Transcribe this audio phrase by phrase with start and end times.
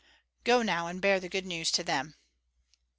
[0.43, 2.15] "Go now, and bear the good news to them."